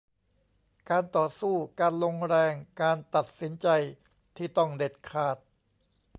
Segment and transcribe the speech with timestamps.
[0.89, 3.67] การต่อสู้ การลงแรง การตัดสินใจ
[4.37, 5.37] ที่ต้องเด็ดขาด